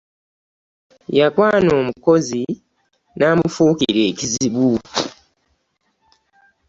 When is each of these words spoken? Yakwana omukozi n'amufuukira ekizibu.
Yakwana 1.17 1.69
omukozi 1.81 2.43
n'amufuukira 3.17 4.01
ekizibu. 4.11 4.69